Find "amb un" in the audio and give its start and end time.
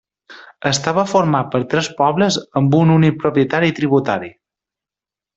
2.61-2.93